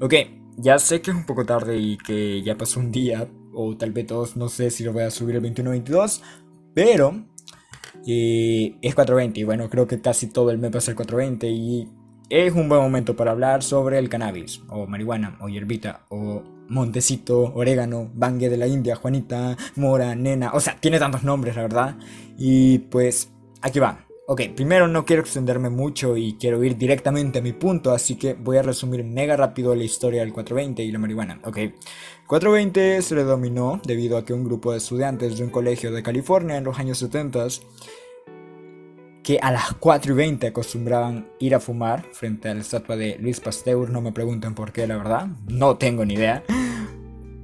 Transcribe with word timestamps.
Ok, 0.00 0.14
ya 0.56 0.78
sé 0.78 1.00
que 1.00 1.10
es 1.10 1.16
un 1.16 1.26
poco 1.26 1.44
tarde 1.44 1.76
y 1.76 1.98
que 1.98 2.40
ya 2.42 2.56
pasó 2.56 2.78
un 2.78 2.92
día, 2.92 3.28
o 3.52 3.76
tal 3.76 3.90
vez 3.90 4.06
dos, 4.06 4.36
no 4.36 4.48
sé 4.48 4.70
si 4.70 4.84
lo 4.84 4.92
voy 4.92 5.02
a 5.02 5.10
subir 5.10 5.34
el 5.34 5.42
21-22, 5.42 6.20
pero 6.72 7.24
eh, 8.06 8.76
es 8.80 8.94
420 8.94 9.40
y 9.40 9.44
bueno, 9.44 9.68
creo 9.68 9.88
que 9.88 10.00
casi 10.00 10.28
todo 10.28 10.52
el 10.52 10.58
mes 10.58 10.72
va 10.72 10.78
a 10.78 10.82
ser 10.82 10.94
420 10.94 11.48
y 11.48 11.88
es 12.30 12.52
un 12.52 12.68
buen 12.68 12.80
momento 12.80 13.16
para 13.16 13.32
hablar 13.32 13.64
sobre 13.64 13.98
el 13.98 14.08
cannabis, 14.08 14.62
o 14.68 14.86
marihuana, 14.86 15.36
o 15.40 15.48
hierbita, 15.48 16.06
o 16.10 16.44
montecito, 16.68 17.52
orégano, 17.54 18.10
bangue 18.14 18.48
de 18.48 18.56
la 18.56 18.68
India, 18.68 18.94
Juanita, 18.94 19.56
mora, 19.74 20.14
nena, 20.14 20.52
o 20.52 20.60
sea, 20.60 20.76
tiene 20.78 20.98
tantos 20.98 21.24
nombres, 21.24 21.56
la 21.56 21.62
verdad. 21.62 21.96
Y 22.36 22.78
pues, 22.78 23.32
aquí 23.62 23.80
va. 23.80 24.07
Ok, 24.30 24.42
primero 24.54 24.88
no 24.88 25.06
quiero 25.06 25.22
extenderme 25.22 25.70
mucho 25.70 26.14
y 26.18 26.34
quiero 26.34 26.62
ir 26.62 26.76
directamente 26.76 27.38
a 27.38 27.42
mi 27.42 27.54
punto, 27.54 27.92
así 27.92 28.16
que 28.16 28.34
voy 28.34 28.58
a 28.58 28.62
resumir 28.62 29.02
mega 29.02 29.38
rápido 29.38 29.74
la 29.74 29.84
historia 29.84 30.20
del 30.20 30.34
420 30.34 30.82
y 30.82 30.92
la 30.92 30.98
marihuana. 30.98 31.40
Ok, 31.44 31.56
420 32.26 33.00
se 33.00 33.14
le 33.14 33.22
dominó 33.22 33.80
debido 33.86 34.18
a 34.18 34.26
que 34.26 34.34
un 34.34 34.44
grupo 34.44 34.72
de 34.72 34.78
estudiantes 34.78 35.38
de 35.38 35.44
un 35.44 35.48
colegio 35.48 35.90
de 35.90 36.02
California 36.02 36.58
en 36.58 36.64
los 36.64 36.78
años 36.78 36.98
70 36.98 37.46
que 39.22 39.38
a 39.40 39.50
las 39.50 39.72
4 39.72 40.12
y 40.12 40.16
20 40.16 40.46
acostumbraban 40.48 41.30
ir 41.38 41.54
a 41.54 41.60
fumar 41.60 42.04
frente 42.12 42.50
a 42.50 42.54
la 42.54 42.60
estatua 42.60 42.96
de 42.96 43.16
Luis 43.18 43.40
Pasteur, 43.40 43.88
no 43.88 44.02
me 44.02 44.12
pregunten 44.12 44.54
por 44.54 44.72
qué, 44.72 44.86
la 44.86 44.98
verdad, 44.98 45.28
no 45.46 45.78
tengo 45.78 46.04
ni 46.04 46.12
idea. 46.12 46.44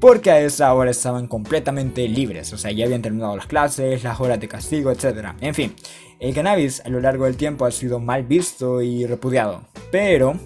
Porque 0.05 0.31
a 0.31 0.39
esa 0.39 0.75
hora 0.75 0.91
estaban 0.91 1.27
completamente 1.27 2.07
libres, 2.07 2.53
o 2.53 2.59
sea, 2.59 2.71
ya 2.71 2.85
habían 2.85 3.01
terminado 3.01 3.35
las 3.39 3.47
clases, 3.47 4.05
las 4.05 4.21
horas 4.21 4.39
de 4.39 4.49
castigo, 4.49 4.91
etc. 4.91 5.29
En 5.41 5.55
fin, 5.55 5.75
el 6.21 6.35
cannabis 6.35 6.83
a 6.85 6.91
lo 6.91 7.01
largo 7.01 7.25
del 7.25 7.39
tiempo 7.39 7.65
ha 7.65 7.71
sido 7.71 8.01
mal 8.01 8.23
visto 8.25 8.83
y 8.83 9.07
repudiado, 9.07 9.67
pero 9.91 10.39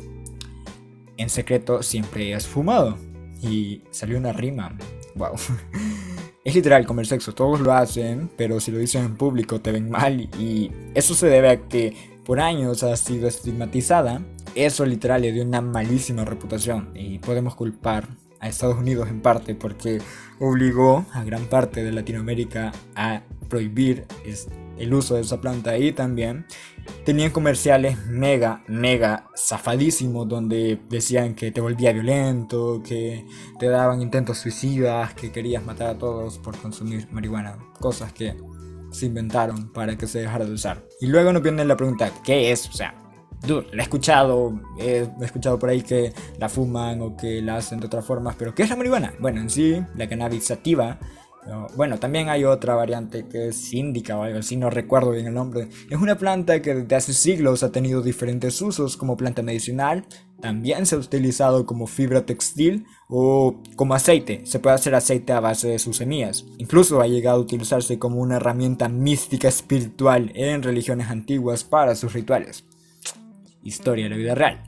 en 1.16 1.28
secreto 1.28 1.82
siempre 1.82 2.36
has 2.36 2.46
fumado. 2.46 2.98
Y 3.42 3.82
salió 3.90 4.16
una 4.16 4.32
rima. 4.32 4.78
Wow. 5.16 5.32
Es 6.44 6.54
literal 6.54 6.86
como 6.86 7.00
el 7.00 7.06
sexo, 7.06 7.34
todos 7.34 7.58
lo 7.58 7.72
hacen, 7.72 8.30
pero 8.36 8.60
si 8.60 8.70
lo 8.70 8.78
dicen 8.78 9.04
en 9.04 9.16
público 9.16 9.60
te 9.60 9.72
ven 9.72 9.90
mal 9.90 10.20
y 10.38 10.70
eso 10.94 11.14
se 11.16 11.26
debe 11.26 11.48
a 11.50 11.68
que 11.68 11.96
por 12.24 12.38
años 12.38 12.84
ha 12.84 12.96
sido 12.96 13.26
estigmatizada. 13.26 14.22
Eso 14.54 14.86
literal 14.86 15.22
le 15.22 15.32
dio 15.32 15.42
una 15.42 15.60
malísima 15.60 16.24
reputación 16.24 16.92
y 16.94 17.18
podemos 17.18 17.56
culpar 17.56 18.06
a 18.40 18.48
Estados 18.48 18.76
Unidos 18.76 19.08
en 19.08 19.20
parte 19.20 19.54
porque 19.54 20.00
obligó 20.40 21.04
a 21.12 21.24
gran 21.24 21.46
parte 21.46 21.82
de 21.82 21.92
Latinoamérica 21.92 22.72
a 22.94 23.22
prohibir 23.48 24.04
el 24.78 24.94
uso 24.94 25.16
de 25.16 25.22
esa 25.22 25.40
planta 25.40 25.76
y 25.76 25.92
también 25.92 26.46
tenían 27.04 27.30
comerciales 27.30 27.98
mega, 28.06 28.62
mega 28.68 29.28
zafadísimos 29.36 30.28
donde 30.28 30.80
decían 30.88 31.34
que 31.34 31.50
te 31.50 31.60
volvía 31.60 31.92
violento, 31.92 32.82
que 32.86 33.26
te 33.58 33.68
daban 33.68 34.02
intentos 34.02 34.38
suicidas, 34.38 35.14
que 35.14 35.32
querías 35.32 35.64
matar 35.64 35.88
a 35.88 35.98
todos 35.98 36.38
por 36.38 36.56
consumir 36.58 37.08
marihuana, 37.10 37.58
cosas 37.80 38.12
que 38.12 38.36
se 38.90 39.06
inventaron 39.06 39.72
para 39.72 39.96
que 39.96 40.06
se 40.06 40.20
dejara 40.20 40.44
de 40.44 40.52
usar. 40.52 40.86
Y 41.00 41.06
luego 41.06 41.32
nos 41.32 41.42
viene 41.42 41.64
la 41.64 41.76
pregunta, 41.76 42.10
¿qué 42.24 42.52
es? 42.52 42.68
O 42.68 42.72
sea, 42.72 42.94
dude, 43.46 43.66
la 43.72 43.82
he 43.82 43.84
escuchado, 43.84 44.60
he 44.78 45.08
escuchado 45.20 45.58
por 45.58 45.70
ahí 45.70 45.82
que 45.82 46.12
la 46.38 46.48
fuman 46.48 47.00
o 47.02 47.16
que 47.16 47.40
la 47.42 47.56
hacen 47.56 47.80
de 47.80 47.86
otras 47.86 48.04
formas, 48.04 48.36
pero 48.38 48.54
¿qué 48.54 48.62
es 48.62 48.70
la 48.70 48.76
marihuana? 48.76 49.14
Bueno, 49.20 49.40
en 49.40 49.50
sí, 49.50 49.82
la 49.96 50.08
cannabis 50.08 50.44
sativa 50.44 50.98
bueno, 51.76 51.98
también 51.98 52.28
hay 52.28 52.44
otra 52.44 52.74
variante 52.74 53.26
que 53.26 53.48
es 53.48 53.72
índica 53.72 54.18
o 54.18 54.22
algo 54.22 54.38
así, 54.38 54.56
no 54.56 54.70
recuerdo 54.70 55.12
bien 55.12 55.26
el 55.26 55.34
nombre. 55.34 55.68
Es 55.88 55.98
una 55.98 56.18
planta 56.18 56.60
que 56.60 56.74
desde 56.74 56.96
hace 56.96 57.14
siglos 57.14 57.62
ha 57.62 57.72
tenido 57.72 58.02
diferentes 58.02 58.60
usos 58.60 58.96
como 58.96 59.16
planta 59.16 59.42
medicinal, 59.42 60.06
también 60.40 60.84
se 60.86 60.94
ha 60.94 60.98
utilizado 60.98 61.64
como 61.64 61.86
fibra 61.86 62.26
textil 62.26 62.86
o 63.08 63.62
como 63.76 63.94
aceite. 63.94 64.42
Se 64.44 64.58
puede 64.58 64.76
hacer 64.76 64.94
aceite 64.94 65.32
a 65.32 65.40
base 65.40 65.68
de 65.68 65.78
sus 65.78 65.96
semillas. 65.96 66.44
Incluso 66.58 67.00
ha 67.00 67.06
llegado 67.06 67.38
a 67.38 67.42
utilizarse 67.42 67.98
como 67.98 68.20
una 68.20 68.36
herramienta 68.36 68.88
mística 68.88 69.48
espiritual 69.48 70.30
en 70.34 70.62
religiones 70.62 71.08
antiguas 71.08 71.64
para 71.64 71.94
sus 71.94 72.12
rituales. 72.12 72.64
Historia 73.68 74.04
de 74.04 74.10
la 74.10 74.16
vida 74.16 74.34
real. 74.34 74.62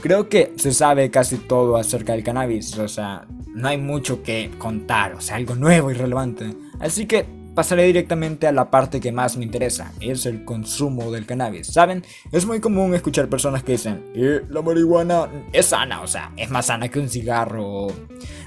Creo 0.00 0.28
que 0.28 0.52
se 0.56 0.72
sabe 0.72 1.10
casi 1.10 1.36
todo 1.36 1.76
acerca 1.76 2.12
del 2.12 2.22
cannabis, 2.22 2.78
o 2.78 2.88
sea, 2.88 3.26
no 3.54 3.68
hay 3.68 3.78
mucho 3.78 4.22
que 4.22 4.50
contar, 4.58 5.14
o 5.14 5.20
sea, 5.20 5.36
algo 5.36 5.54
nuevo 5.54 5.90
y 5.90 5.94
relevante. 5.94 6.54
Así 6.80 7.06
que 7.06 7.26
pasaré 7.54 7.82
directamente 7.84 8.46
a 8.46 8.52
la 8.52 8.70
parte 8.70 9.00
que 9.00 9.10
más 9.10 9.36
me 9.36 9.44
interesa, 9.44 9.92
es 10.00 10.24
el 10.26 10.44
consumo 10.44 11.10
del 11.10 11.26
cannabis. 11.26 11.66
¿Saben? 11.66 12.04
Es 12.30 12.46
muy 12.46 12.60
común 12.60 12.94
escuchar 12.94 13.28
personas 13.28 13.64
que 13.64 13.72
dicen, 13.72 14.04
eh, 14.14 14.42
la 14.48 14.62
marihuana 14.62 15.28
es 15.52 15.66
sana, 15.66 16.00
o 16.00 16.06
sea, 16.06 16.32
es 16.36 16.48
más 16.48 16.66
sana 16.66 16.88
que 16.88 17.00
un 17.00 17.08
cigarro, 17.08 17.88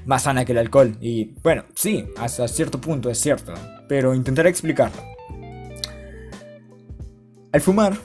más 0.06 0.24
sana 0.24 0.46
que 0.46 0.54
el 0.54 0.60
alcohol. 0.60 0.96
Y 1.02 1.26
bueno, 1.44 1.66
sí, 1.76 2.06
hasta 2.18 2.48
cierto 2.48 2.80
punto 2.80 3.10
es 3.10 3.20
cierto, 3.20 3.54
pero 3.90 4.16
intentaré 4.16 4.50
explicarlo. 4.50 5.04
Al 7.52 7.60
fumar, 7.60 7.98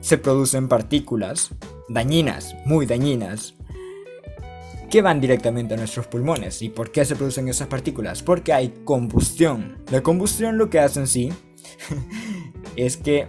se 0.00 0.18
producen 0.18 0.68
partículas 0.68 1.50
dañinas, 1.88 2.54
muy 2.64 2.86
dañinas, 2.86 3.54
que 4.90 5.02
van 5.02 5.20
directamente 5.20 5.74
a 5.74 5.76
nuestros 5.76 6.06
pulmones. 6.06 6.62
¿Y 6.62 6.70
por 6.70 6.90
qué 6.90 7.04
se 7.04 7.16
producen 7.16 7.48
esas 7.48 7.68
partículas? 7.68 8.22
Porque 8.22 8.52
hay 8.52 8.70
combustión. 8.84 9.78
La 9.90 10.02
combustión 10.02 10.58
lo 10.58 10.70
que 10.70 10.80
hace 10.80 11.00
en 11.00 11.06
sí 11.06 11.32
es 12.76 12.96
que 12.96 13.26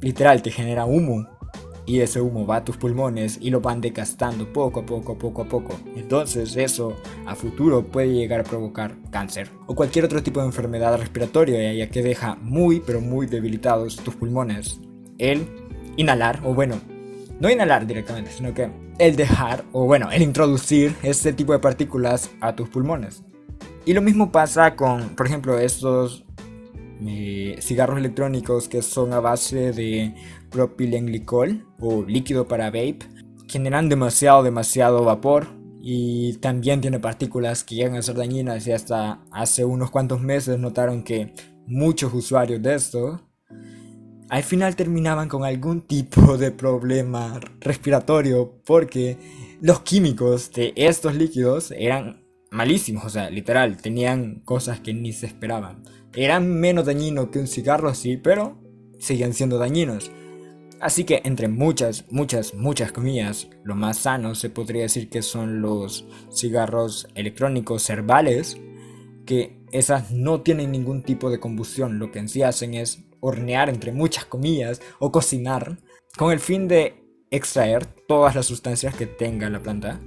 literal 0.00 0.42
te 0.42 0.50
genera 0.50 0.84
humo. 0.84 1.26
Y 1.84 1.98
ese 1.98 2.20
humo 2.20 2.46
va 2.46 2.56
a 2.56 2.64
tus 2.64 2.76
pulmones 2.76 3.38
y 3.40 3.50
lo 3.50 3.60
van 3.60 3.80
decastando 3.80 4.52
poco 4.52 4.80
a 4.80 4.86
poco, 4.86 5.18
poco 5.18 5.42
a 5.42 5.48
poco. 5.48 5.80
Entonces 5.96 6.56
eso 6.56 6.96
a 7.26 7.34
futuro 7.34 7.84
puede 7.84 8.14
llegar 8.14 8.38
a 8.38 8.44
provocar 8.44 8.94
cáncer 9.10 9.50
o 9.66 9.74
cualquier 9.74 10.04
otro 10.04 10.22
tipo 10.22 10.38
de 10.38 10.46
enfermedad 10.46 10.96
respiratoria 10.96 11.72
ya 11.72 11.90
que 11.90 12.04
deja 12.04 12.36
muy 12.36 12.78
pero 12.78 13.00
muy 13.00 13.26
debilitados 13.26 13.96
tus 13.96 14.14
pulmones. 14.14 14.80
El 15.18 15.61
inhalar 15.96 16.40
o 16.44 16.54
bueno, 16.54 16.80
no 17.40 17.50
inhalar 17.50 17.86
directamente, 17.86 18.30
sino 18.30 18.54
que 18.54 18.70
el 18.98 19.16
dejar, 19.16 19.64
o 19.72 19.84
bueno, 19.86 20.10
el 20.10 20.22
introducir 20.22 20.94
este 21.02 21.32
tipo 21.32 21.52
de 21.52 21.58
partículas 21.58 22.30
a 22.40 22.54
tus 22.54 22.68
pulmones. 22.68 23.24
Y 23.84 23.94
lo 23.94 24.02
mismo 24.02 24.30
pasa 24.30 24.76
con, 24.76 25.10
por 25.16 25.26
ejemplo, 25.26 25.58
estos 25.58 26.24
eh, 27.04 27.56
cigarros 27.60 27.98
electrónicos 27.98 28.68
que 28.68 28.80
son 28.80 29.12
a 29.12 29.20
base 29.20 29.72
de 29.72 30.14
propilenglicol 30.50 31.66
o 31.80 32.04
líquido 32.04 32.46
para 32.46 32.66
vape. 32.66 33.00
Generan 33.48 33.88
demasiado, 33.88 34.42
demasiado 34.42 35.04
vapor 35.04 35.48
y 35.80 36.34
también 36.34 36.80
tiene 36.80 37.00
partículas 37.00 37.64
que 37.64 37.74
llegan 37.74 37.96
a 37.96 38.02
ser 38.02 38.14
dañinas 38.14 38.66
y 38.68 38.72
hasta 38.72 39.20
hace 39.32 39.64
unos 39.64 39.90
cuantos 39.90 40.20
meses 40.20 40.58
notaron 40.58 41.02
que 41.02 41.34
muchos 41.66 42.14
usuarios 42.14 42.62
de 42.62 42.74
esto 42.74 43.20
al 44.32 44.42
final 44.44 44.76
terminaban 44.76 45.28
con 45.28 45.44
algún 45.44 45.82
tipo 45.82 46.38
de 46.38 46.52
problema 46.52 47.38
respiratorio 47.60 48.62
porque 48.64 49.18
los 49.60 49.80
químicos 49.80 50.50
de 50.52 50.72
estos 50.74 51.14
líquidos 51.14 51.70
eran 51.70 52.24
malísimos, 52.50 53.04
o 53.04 53.10
sea, 53.10 53.28
literal, 53.28 53.76
tenían 53.76 54.40
cosas 54.46 54.80
que 54.80 54.94
ni 54.94 55.12
se 55.12 55.26
esperaban. 55.26 55.82
Eran 56.14 56.48
menos 56.48 56.86
dañinos 56.86 57.28
que 57.28 57.40
un 57.40 57.46
cigarro 57.46 57.90
así, 57.90 58.16
pero 58.16 58.58
seguían 58.98 59.34
siendo 59.34 59.58
dañinos. 59.58 60.10
Así 60.80 61.04
que 61.04 61.20
entre 61.24 61.48
muchas, 61.48 62.06
muchas, 62.10 62.54
muchas 62.54 62.90
comillas, 62.90 63.50
lo 63.64 63.74
más 63.74 63.98
sano 63.98 64.34
se 64.34 64.48
podría 64.48 64.84
decir 64.84 65.10
que 65.10 65.20
son 65.20 65.60
los 65.60 66.06
cigarros 66.34 67.06
electrónicos 67.16 67.90
herbales, 67.90 68.56
que 69.26 69.61
esas 69.72 70.10
no 70.12 70.42
tienen 70.42 70.70
ningún 70.70 71.02
tipo 71.02 71.30
de 71.30 71.40
combustión, 71.40 71.98
lo 71.98 72.12
que 72.12 72.20
en 72.20 72.28
sí 72.28 72.42
hacen 72.42 72.74
es 72.74 73.04
hornear 73.20 73.68
entre 73.68 73.92
muchas 73.92 74.24
comillas 74.24 74.80
o 74.98 75.10
cocinar 75.10 75.78
con 76.16 76.32
el 76.32 76.40
fin 76.40 76.68
de 76.68 77.02
extraer 77.30 77.86
todas 78.06 78.34
las 78.34 78.46
sustancias 78.46 78.94
que 78.94 79.06
tenga 79.06 79.48
la 79.48 79.62
planta 79.62 80.00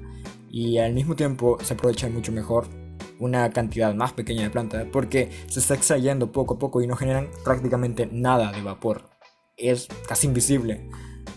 y 0.49 0.77
al 0.77 0.93
mismo 0.93 1.15
tiempo 1.15 1.57
se 1.61 1.73
aprovecha 1.73 2.07
mucho 2.07 2.31
mejor 2.31 2.67
una 3.19 3.49
cantidad 3.49 3.93
más 3.93 4.13
pequeña 4.13 4.43
de 4.43 4.49
planta 4.49 4.87
porque 4.91 5.31
se 5.47 5.59
está 5.59 5.73
extrayendo 5.73 6.31
poco 6.31 6.55
a 6.55 6.59
poco 6.59 6.81
y 6.81 6.87
no 6.87 6.95
generan 6.95 7.29
prácticamente 7.43 8.07
nada 8.11 8.51
de 8.51 8.61
vapor. 8.61 9.09
Es 9.57 9.87
casi 10.07 10.27
invisible. 10.27 10.89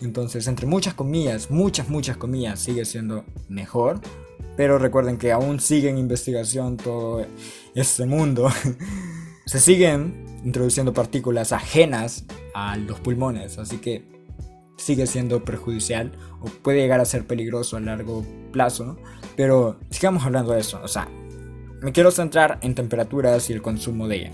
Entonces, 0.02 0.46
entre 0.46 0.66
muchas 0.66 0.94
comillas, 0.94 1.50
muchas, 1.50 1.88
muchas 1.88 2.16
comillas, 2.16 2.60
sigue 2.60 2.84
siendo 2.84 3.24
mejor. 3.48 4.00
Pero 4.58 4.76
recuerden 4.76 5.18
que 5.18 5.30
aún 5.30 5.60
sigue 5.60 5.88
en 5.88 5.98
investigación 5.98 6.76
todo 6.76 7.24
este 7.76 8.06
mundo. 8.06 8.50
se 9.46 9.60
siguen 9.60 10.26
introduciendo 10.44 10.92
partículas 10.92 11.52
ajenas 11.52 12.24
a 12.54 12.76
los 12.76 12.98
pulmones, 12.98 13.56
así 13.56 13.78
que 13.78 14.04
sigue 14.76 15.06
siendo 15.06 15.44
perjudicial 15.44 16.10
o 16.40 16.46
puede 16.46 16.80
llegar 16.80 17.00
a 17.00 17.04
ser 17.04 17.24
peligroso 17.24 17.76
a 17.76 17.80
largo 17.80 18.26
plazo, 18.50 18.98
pero 19.36 19.78
sigamos 19.90 20.24
hablando 20.24 20.52
de 20.52 20.60
eso, 20.60 20.80
o 20.82 20.88
sea, 20.88 21.08
me 21.80 21.92
quiero 21.92 22.10
centrar 22.10 22.58
en 22.62 22.74
temperaturas 22.74 23.48
y 23.50 23.52
el 23.52 23.62
consumo 23.62 24.08
de 24.08 24.16
ella. 24.16 24.32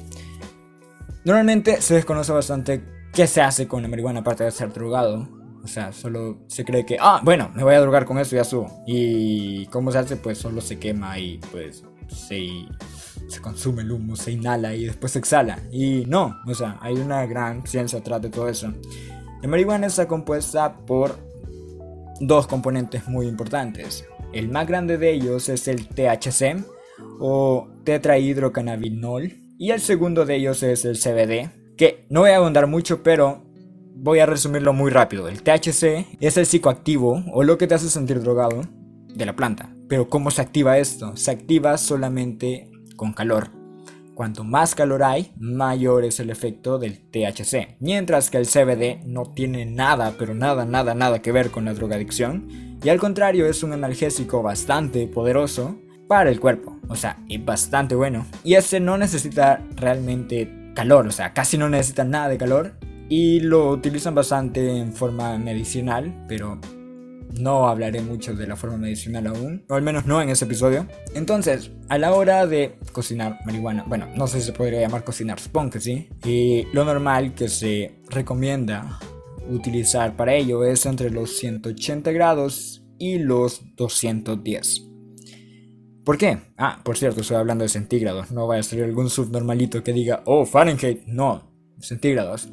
Normalmente 1.27 1.83
se 1.83 1.97
desconoce 1.97 2.33
bastante 2.33 2.83
qué 3.13 3.27
se 3.27 3.43
hace 3.43 3.69
con 3.69 3.83
la 3.83 3.89
marihuana 3.89 4.21
aparte 4.21 4.45
de 4.45 4.51
ser 4.51 4.73
drogado, 4.73 5.29
O 5.65 5.67
sea, 5.67 5.93
solo 5.93 6.45
se 6.47 6.65
cree 6.65 6.85
que, 6.85 6.99
ah, 7.01 7.23
bueno, 7.25 7.51
me 7.55 7.65
voy 7.65 7.75
a 7.75 7.81
drogar 7.81 8.05
con 8.05 8.19
eso 8.19 8.37
y 8.37 8.39
ya 8.39 8.45
subo. 8.45 8.85
Y 8.87 9.67
cómo 9.67 9.91
se 9.91 9.99
hace, 9.99 10.17
pues 10.17 10.37
solo 10.37 10.61
se 10.61 10.79
quema 10.79 11.19
y 11.19 11.41
pues 11.51 11.83
se, 12.09 12.67
se 13.29 13.41
consume 13.41 13.83
el 13.83 13.91
humo, 13.91 14.15
se 14.15 14.33
inhala 14.33 14.75
y 14.75 14.85
después 14.85 15.13
se 15.13 15.21
exhala. 15.21 15.59
Y 15.73 16.05
no, 16.07 16.37
o 16.47 16.55
sea, 16.55 16.79
hay 16.83 16.95
una 16.95 17.25
gran 17.25 17.67
ciencia 17.67 18.01
atrás 18.01 18.21
de 18.21 18.29
todo 18.29 18.49
eso. 18.49 18.73
La 19.41 19.49
marihuana 19.49 19.87
está 19.87 20.07
compuesta 20.07 20.77
por 20.77 21.19
dos 22.21 22.47
componentes 22.47 23.09
muy 23.09 23.27
importantes. 23.27 24.05
El 24.33 24.51
más 24.51 24.67
grande 24.67 24.99
de 24.99 25.13
ellos 25.13 25.49
es 25.49 25.67
el 25.69 25.89
THC 25.89 26.63
o 27.21 27.69
tetrahidrocannabinol 27.85 29.33
y 29.59 29.71
el 29.71 29.81
segundo 29.81 30.25
de 30.25 30.37
ellos 30.37 30.63
es 30.63 30.85
el 30.85 30.99
CBD, 30.99 31.51
que 31.77 32.05
no 32.11 32.21
voy 32.21 32.31
a 32.31 32.37
abundar 32.37 32.67
mucho, 32.67 33.03
pero 33.03 33.44
voy 34.05 34.19
a 34.19 34.27
resumirlo 34.27 34.75
muy 34.75 34.91
rápido. 34.91 35.29
El 35.29 35.43
THC 35.43 36.19
es 36.21 36.37
el 36.37 36.45
psicoactivo 36.45 37.25
o 37.33 37.43
lo 37.43 37.57
que 37.57 37.67
te 37.67 37.75
hace 37.75 37.89
sentir 37.89 38.21
drogado 38.21 38.61
de 39.09 39.25
la 39.25 39.35
planta. 39.35 39.75
Pero 39.89 40.11
¿cómo 40.11 40.31
se 40.31 40.43
activa 40.43 40.77
esto? 40.77 41.17
Se 41.17 41.31
activa 41.31 41.79
solamente 41.79 42.71
con 42.97 43.15
calor. 43.15 43.49
Cuanto 44.15 44.45
más 44.45 44.75
calor 44.75 45.03
hay, 45.03 45.33
mayor 45.39 46.05
es 46.05 46.21
el 46.21 46.29
efecto 46.29 46.79
del 46.79 47.01
THC. 47.11 47.79
Mientras 47.81 48.31
que 48.31 48.37
el 48.37 48.47
CBD 48.47 49.03
no 49.07 49.33
tiene 49.33 49.65
nada, 49.65 50.15
pero 50.19 50.35
nada, 50.35 50.67
nada, 50.67 50.95
nada 50.95 51.23
que 51.23 51.33
ver 51.33 51.51
con 51.51 51.65
la 51.65 51.73
drogadicción. 51.73 52.79
Y 52.85 52.91
al 52.91 52.99
contrario, 52.99 53.47
es 53.47 53.63
un 53.63 53.73
analgésico 53.73 54.43
bastante 54.43 55.07
poderoso 55.07 55.79
para 56.09 56.29
el 56.29 56.41
cuerpo. 56.41 56.79
O 56.89 56.95
sea, 56.95 57.25
es 57.31 57.43
bastante 57.43 57.95
bueno. 57.95 58.27
Y 58.45 58.55
este 58.55 58.81
no 58.81 58.99
necesita 58.99 59.63
realmente 59.77 60.73
calor, 60.75 61.07
o 61.07 61.11
sea, 61.11 61.33
casi 61.33 61.57
no 61.57 61.71
necesita 61.71 62.05
nada 62.05 62.29
de 62.29 62.37
calor. 62.37 62.75
Y 63.09 63.41
lo 63.41 63.71
utilizan 63.71 64.15
bastante 64.15 64.79
en 64.79 64.93
forma 64.93 65.37
medicinal, 65.39 66.25
pero 66.27 66.59
no 67.39 67.69
hablaré 67.69 68.01
mucho 68.01 68.35
de 68.35 68.47
la 68.47 68.57
forma 68.57 68.77
medicinal 68.77 69.27
aún, 69.27 69.65
o 69.69 69.75
al 69.75 69.83
menos 69.83 70.07
no 70.07 70.23
en 70.23 70.29
ese 70.29 70.45
episodio. 70.45 70.87
Entonces, 71.15 71.71
a 71.89 71.99
la 71.99 72.13
hora 72.15 72.47
de 72.47 72.77
cocinar 72.93 73.41
marihuana, 73.45 73.85
bueno, 73.87 74.09
no 74.15 74.27
sé 74.27 74.41
si 74.41 74.47
se 74.47 74.53
podría 74.53 74.81
llamar 74.81 75.05
cocinar, 75.05 75.41
supongo 75.41 75.71
que 75.71 75.81
sí. 75.81 76.09
Y 76.25 76.67
lo 76.73 76.85
normal 76.85 77.35
que 77.35 77.49
se 77.49 78.01
recomienda 78.09 78.99
utilizar 79.49 80.17
para 80.17 80.35
ello 80.35 80.65
es 80.65 80.87
entre 80.87 81.11
los 81.11 81.37
180 81.37 82.13
grados 82.13 82.85
y 82.99 83.19
los 83.19 83.63
210. 83.77 84.91
¿Por 86.05 86.19
qué? 86.19 86.39
Ah, 86.59 86.81
por 86.85 86.99
cierto, 86.99 87.23
estoy 87.23 87.39
hablando 87.39 87.63
de 87.65 87.69
centígrados. 87.69 88.31
No 88.31 88.47
vaya 88.47 88.61
a 88.61 88.63
salir 88.63 88.85
algún 88.85 89.09
subnormalito 89.09 89.83
que 89.83 89.93
diga, 89.93 90.23
oh, 90.27 90.45
Fahrenheit. 90.45 91.07
No, 91.07 91.51
centígrados. 91.81 92.51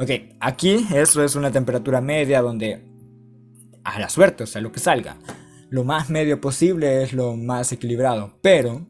Ok, 0.00 0.10
aquí 0.40 0.86
eso 0.94 1.22
es 1.22 1.34
una 1.34 1.52
temperatura 1.52 2.00
media 2.00 2.40
donde 2.40 2.82
a 3.84 3.98
la 3.98 4.08
suerte, 4.08 4.44
o 4.44 4.46
sea, 4.46 4.62
lo 4.62 4.72
que 4.72 4.80
salga. 4.80 5.18
Lo 5.68 5.84
más 5.84 6.08
medio 6.08 6.40
posible 6.40 7.02
es 7.02 7.12
lo 7.12 7.36
más 7.36 7.70
equilibrado, 7.70 8.38
pero 8.40 8.86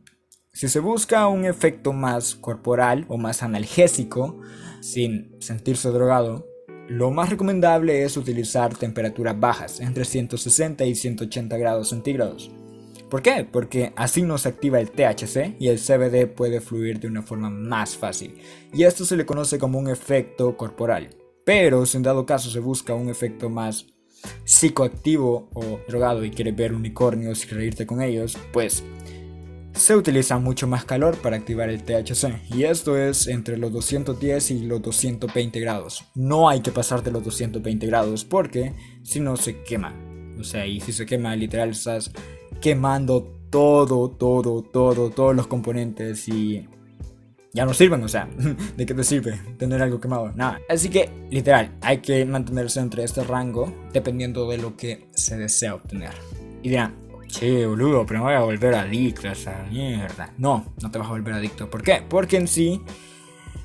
si 0.52 0.68
se 0.68 0.78
busca 0.78 1.26
un 1.26 1.46
efecto 1.46 1.92
más 1.92 2.36
corporal 2.36 3.06
o 3.08 3.18
más 3.18 3.42
analgésico, 3.42 4.40
sin 4.82 5.34
sentirse 5.40 5.88
drogado, 5.88 6.46
lo 6.88 7.10
más 7.10 7.28
recomendable 7.28 8.04
es 8.04 8.16
utilizar 8.16 8.76
temperaturas 8.76 9.38
bajas, 9.38 9.80
entre 9.80 10.04
160 10.04 10.84
y 10.84 10.94
180 10.94 11.56
grados 11.58 11.88
centígrados. 11.88 12.52
¿Por 13.10 13.22
qué? 13.22 13.46
Porque 13.50 13.92
así 13.96 14.22
nos 14.22 14.46
activa 14.46 14.80
el 14.80 14.92
THC 14.92 15.56
y 15.58 15.68
el 15.68 15.78
CBD 15.78 16.28
puede 16.28 16.60
fluir 16.60 17.00
de 17.00 17.08
una 17.08 17.22
forma 17.22 17.50
más 17.50 17.96
fácil. 17.96 18.36
Y 18.72 18.84
esto 18.84 19.04
se 19.04 19.16
le 19.16 19.26
conoce 19.26 19.58
como 19.58 19.80
un 19.80 19.88
efecto 19.88 20.56
corporal. 20.56 21.10
Pero 21.44 21.84
si 21.86 21.96
en 21.96 22.04
dado 22.04 22.24
caso 22.24 22.50
se 22.50 22.60
busca 22.60 22.94
un 22.94 23.08
efecto 23.08 23.50
más 23.50 23.86
psicoactivo 24.44 25.50
o 25.54 25.80
drogado 25.88 26.24
y 26.24 26.30
quieres 26.30 26.54
ver 26.54 26.72
unicornios 26.72 27.44
y 27.44 27.48
reírte 27.48 27.84
con 27.84 28.00
ellos, 28.00 28.38
pues 28.52 28.84
se 29.72 29.96
utiliza 29.96 30.38
mucho 30.38 30.68
más 30.68 30.84
calor 30.84 31.16
para 31.16 31.36
activar 31.36 31.68
el 31.70 31.82
THC 31.82 32.54
y 32.54 32.64
esto 32.64 32.96
es 32.96 33.26
entre 33.26 33.56
los 33.56 33.72
210 33.72 34.50
y 34.50 34.60
los 34.66 34.82
220 34.82 35.58
grados. 35.58 36.04
No 36.14 36.48
hay 36.48 36.60
que 36.60 36.70
pasar 36.70 37.02
de 37.02 37.10
los 37.10 37.24
220 37.24 37.86
grados 37.86 38.24
porque 38.24 38.74
si 39.02 39.18
no 39.18 39.36
se 39.36 39.62
quema. 39.62 39.94
O 40.38 40.44
sea, 40.44 40.66
y 40.66 40.80
si 40.80 40.92
se 40.92 41.06
quema 41.06 41.34
literal 41.34 41.70
estás 41.70 42.12
quemando 42.60 43.22
todo, 43.50 44.10
todo, 44.10 44.62
todo, 44.62 45.10
todos 45.10 45.34
los 45.34 45.46
componentes 45.46 46.28
y 46.28 46.68
ya 47.52 47.64
no 47.64 47.74
sirven, 47.74 48.02
o 48.04 48.08
sea, 48.08 48.28
¿de 48.76 48.86
qué 48.86 48.94
te 48.94 49.04
sirve 49.04 49.40
tener 49.58 49.82
algo 49.82 50.00
quemado? 50.00 50.32
Nada. 50.32 50.60
Así 50.68 50.88
que, 50.88 51.10
literal, 51.30 51.76
hay 51.80 51.98
que 51.98 52.24
mantenerse 52.24 52.80
entre 52.80 53.02
este 53.02 53.24
rango 53.24 53.74
dependiendo 53.92 54.48
de 54.48 54.58
lo 54.58 54.76
que 54.76 55.08
se 55.12 55.36
desea 55.36 55.74
obtener. 55.74 56.14
Y 56.62 56.68
dirán, 56.68 56.94
che, 57.26 57.66
boludo, 57.66 58.06
pero 58.06 58.20
me 58.20 58.26
voy 58.26 58.34
a 58.34 58.40
volver 58.40 58.74
adicto 58.74 59.28
a 59.28 59.32
esa 59.32 59.64
mierda. 59.70 60.32
No, 60.38 60.72
no 60.80 60.90
te 60.90 60.98
vas 60.98 61.08
a 61.08 61.12
volver 61.12 61.34
adicto. 61.34 61.68
¿Por 61.68 61.82
qué? 61.82 62.04
Porque 62.08 62.36
en 62.36 62.46
sí, 62.46 62.80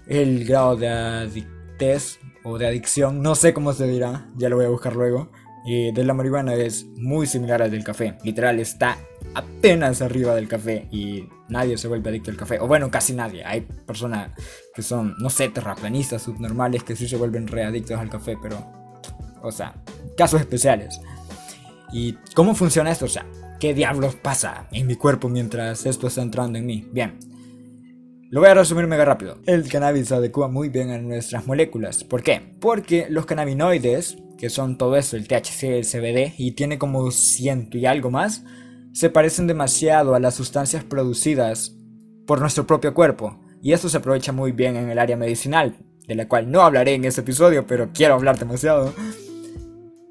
el 0.08 0.46
grado 0.46 0.76
de 0.78 0.88
adictez 0.88 2.20
o 2.44 2.58
de 2.58 2.68
adicción, 2.68 3.22
no 3.22 3.36
sé 3.36 3.54
cómo 3.54 3.74
se 3.74 3.88
dirá, 3.88 4.28
ya 4.36 4.50
lo 4.50 4.56
voy 4.56 4.66
a 4.66 4.70
buscar 4.70 4.96
luego 4.96 5.30
de 5.66 6.04
la 6.04 6.14
marihuana 6.14 6.54
es 6.54 6.86
muy 6.96 7.26
similar 7.26 7.62
al 7.62 7.72
del 7.72 7.84
café. 7.84 8.16
Literal, 8.24 8.60
está 8.60 9.00
apenas 9.34 10.02
arriba 10.02 10.36
del 10.36 10.48
café 10.48 10.88
y 10.92 11.28
nadie 11.50 11.78
se 11.78 11.88
vuelve 11.88 12.10
adicto 12.10 12.30
al 12.30 12.38
café. 12.38 12.60
O 12.60 12.68
bueno, 12.68 12.92
casi 12.92 13.14
nadie. 13.14 13.44
Hay 13.44 13.62
personas 13.62 14.32
que 14.76 14.84
son, 14.84 15.16
no 15.18 15.30
sé, 15.30 15.50
terraplanistas, 15.50 16.22
subnormales, 16.22 16.84
que 16.84 16.96
sí 16.96 17.08
se 17.08 17.18
vuelven 17.18 17.48
readictos 17.48 18.00
al 18.00 18.10
café, 18.10 18.38
pero... 18.42 18.58
O 19.42 19.52
sea, 19.52 19.76
casos 20.18 20.40
especiales. 20.40 21.00
¿Y 21.92 22.14
cómo 22.36 22.56
funciona 22.56 22.92
esto? 22.92 23.06
O 23.06 23.10
sea, 23.10 23.26
¿qué 23.60 23.74
diablos 23.74 24.16
pasa 24.16 24.68
en 24.72 24.86
mi 24.88 24.96
cuerpo 24.96 25.30
mientras 25.30 25.86
esto 25.86 26.08
está 26.08 26.22
entrando 26.22 26.58
en 26.60 26.66
mí? 26.66 26.88
Bien. 26.92 27.18
Lo 28.32 28.40
voy 28.40 28.50
a 28.50 28.56
resumir 28.56 28.88
mega 28.88 29.06
rápido. 29.06 29.38
El 29.46 29.68
cannabis 29.70 30.10
se 30.10 30.16
adecua 30.16 30.48
muy 30.48 30.70
bien 30.70 30.90
a 30.92 30.98
nuestras 30.98 31.48
moléculas. 31.48 32.04
¿Por 32.04 32.22
qué? 32.22 32.56
Porque 32.60 33.08
los 33.10 33.26
cannabinoides 33.26 34.18
que 34.38 34.50
son 34.50 34.78
todo 34.78 34.96
eso, 34.96 35.18
el 35.18 35.28
THC, 35.28 35.64
el 35.64 35.86
CBD, 35.86 36.34
y 36.38 36.52
tiene 36.52 36.78
como 36.78 37.12
ciento 37.12 37.78
y 37.78 37.86
algo 37.86 38.12
más, 38.12 38.44
se 38.94 39.10
parecen 39.10 39.48
demasiado 39.48 40.16
a 40.16 40.20
las 40.20 40.36
sustancias 40.36 40.84
producidas 40.84 41.76
por 42.26 42.40
nuestro 42.40 42.66
propio 42.66 42.94
cuerpo. 42.94 43.40
Y 43.62 43.74
eso 43.74 43.90
se 43.90 43.98
aprovecha 43.98 44.32
muy 44.32 44.52
bien 44.52 44.76
en 44.76 44.90
el 44.90 45.00
área 45.00 45.18
medicinal, 45.18 45.78
de 46.08 46.16
la 46.16 46.28
cual 46.28 46.52
no 46.52 46.62
hablaré 46.62 46.94
en 46.94 47.06
este 47.06 47.22
episodio, 47.22 47.66
pero 47.66 47.90
quiero 47.94 48.14
hablar 48.14 48.38
demasiado. 48.38 48.94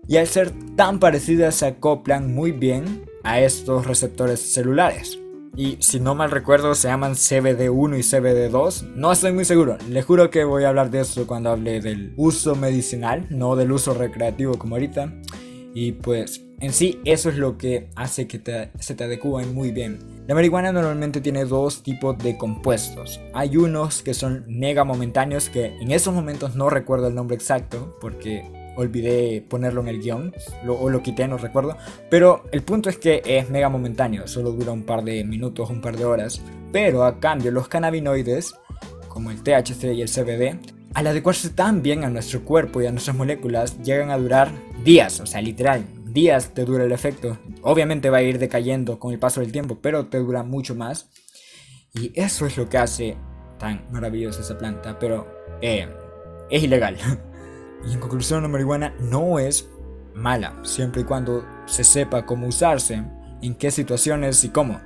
Y 0.07 0.17
al 0.17 0.27
ser 0.27 0.53
tan 0.77 0.99
parecidas 0.99 1.55
se 1.55 1.67
acoplan 1.67 2.35
muy 2.35 2.53
bien 2.53 3.05
a 3.23 3.41
estos 3.41 3.87
receptores 3.87 4.41
celulares 4.41 5.19
y 5.57 5.77
si 5.81 6.01
no 6.01 6.15
mal 6.15 6.31
recuerdo 6.31 6.75
se 6.75 6.89
llaman 6.89 7.13
CBD1 7.13 7.99
y 7.99 8.03
CBD2. 8.03 8.95
No 8.95 9.13
estoy 9.13 9.33
muy 9.33 9.45
seguro, 9.45 9.77
le 9.89 10.03
juro 10.03 10.31
que 10.31 10.45
voy 10.45 10.65
a 10.65 10.69
hablar 10.69 10.91
de 10.91 11.01
eso 11.01 11.27
cuando 11.27 11.51
hable 11.51 11.81
del 11.81 12.13
uso 12.17 12.55
medicinal, 12.55 13.27
no 13.31 13.57
del 13.57 13.73
uso 13.73 13.95
recreativo 13.95 14.59
como 14.59 14.75
ahorita. 14.77 15.13
Y 15.75 15.93
pues 15.93 16.45
en 16.61 16.73
sí 16.73 17.01
eso 17.05 17.29
es 17.29 17.37
lo 17.37 17.59
que 17.59 17.91
hace 17.97 18.27
que 18.27 18.71
se 18.79 18.95
te 18.95 19.05
adecúen 19.05 19.55
muy 19.55 19.71
bien. 19.73 19.99
La 20.27 20.35
marihuana 20.35 20.73
normalmente 20.73 21.21
tiene 21.21 21.45
dos 21.45 21.83
tipos 21.83 22.17
de 22.19 22.39
compuestos. 22.39 23.21
Hay 23.35 23.57
unos 23.57 24.03
que 24.03 24.15
son 24.15 24.45
mega 24.49 24.85
momentáneos 24.85 25.51
que 25.51 25.67
en 25.67 25.91
esos 25.91 26.15
momentos 26.15 26.55
no 26.55 26.71
recuerdo 26.71 27.09
el 27.09 27.15
nombre 27.15 27.37
exacto 27.37 27.99
porque 28.01 28.64
olvidé 28.77 29.45
ponerlo 29.49 29.81
en 29.81 29.89
el 29.89 30.01
guion, 30.01 30.35
o 30.67 30.91
lo 30.91 31.03
quité, 31.03 31.27
no 31.29 31.39
recuerdo. 31.39 31.77
Pero 32.11 32.45
el 32.53 32.63
punto 32.63 32.89
es 32.89 32.99
que 32.99 33.23
es 33.25 33.51
mega 33.51 33.69
momentáneo, 33.69 34.27
solo 34.27 34.53
dura 34.53 34.73
un 34.73 34.85
par 34.85 35.05
de 35.05 35.25
minutos, 35.25 35.71
un 35.71 35.81
par 35.81 35.97
de 35.97 36.05
horas. 36.05 36.43
Pero 36.73 37.05
a 37.05 37.21
cambio, 37.21 37.51
los 37.51 37.69
cannabinoides, 37.69 38.55
como 39.09 39.31
el 39.31 39.43
THC 39.43 39.95
y 39.95 40.03
el 40.03 40.09
CBD, 40.09 40.59
al 40.95 41.07
adecuarse 41.07 41.51
tan 41.51 41.83
bien 41.83 42.05
a 42.05 42.11
nuestro 42.11 42.45
cuerpo 42.45 42.81
y 42.81 42.87
a 42.87 42.93
nuestras 42.93 43.17
moléculas, 43.17 43.83
llegan 43.83 44.11
a 44.11 44.19
durar 44.19 44.51
días, 44.85 45.21
o 45.21 45.27
sea, 45.27 45.41
literal, 45.41 45.85
días 46.07 46.55
te 46.55 46.65
dura 46.65 46.85
el 46.85 46.93
efecto. 46.93 47.37
Obviamente 47.63 48.11
va 48.11 48.19
a 48.19 48.23
ir 48.23 48.39
decayendo 48.39 48.99
con 48.99 49.13
el 49.13 49.19
paso 49.19 49.41
del 49.41 49.53
tiempo, 49.53 49.79
pero 49.83 50.07
te 50.07 50.19
dura 50.19 50.43
mucho 50.43 50.75
más. 50.75 51.11
Y 51.93 52.13
eso 52.15 52.47
es 52.47 52.57
lo 52.57 52.69
que 52.69 52.79
hace 52.79 53.17
tan 53.59 53.87
maravillosa 53.91 54.41
esa 54.41 54.57
planta, 54.57 54.99
pero 54.99 55.27
eh, 55.61 55.89
es 56.51 56.63
ilegal. 56.63 56.97
Y 57.87 57.93
en 57.93 58.01
conclusión, 58.01 58.43
la 58.43 58.49
marihuana 58.49 58.95
no 59.01 59.39
es 59.39 59.69
mala, 60.15 60.55
siempre 60.63 61.03
y 61.03 61.05
cuando 61.05 61.45
se 61.67 61.85
sepa 61.85 62.25
cómo 62.25 62.47
usarse, 62.47 63.05
en 63.43 63.55
qué 63.55 63.71
situaciones 63.71 64.43
y 64.45 64.49
cómo. 64.51 64.81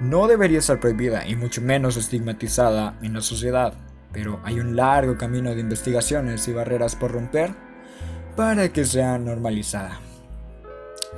No 0.00 0.28
debería 0.28 0.60
ser 0.60 0.78
prohibida 0.78 1.26
y 1.26 1.36
mucho 1.36 1.60
menos 1.60 1.96
estigmatizada 1.96 2.98
en 3.02 3.14
la 3.14 3.20
sociedad, 3.20 3.74
pero 4.12 4.40
hay 4.44 4.60
un 4.60 4.76
largo 4.76 5.16
camino 5.16 5.54
de 5.54 5.60
investigaciones 5.60 6.46
y 6.48 6.52
barreras 6.52 6.96
por 6.96 7.12
romper 7.12 7.52
para 8.36 8.68
que 8.68 8.84
sea 8.84 9.18
normalizada. 9.18 10.00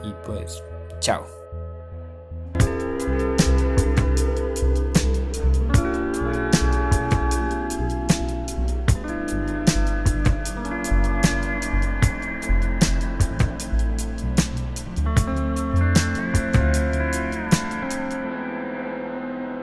Y 0.03 0.15
pues, 0.25 0.63
chao. 1.01 1.40